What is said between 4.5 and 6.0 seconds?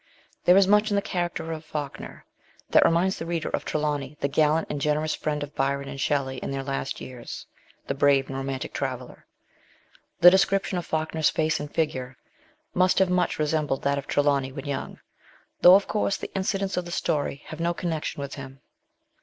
and generous friend of Byron